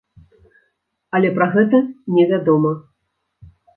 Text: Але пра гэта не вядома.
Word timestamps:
Але 1.19 1.29
пра 1.37 1.47
гэта 1.55 1.81
не 2.17 2.25
вядома. 2.33 2.71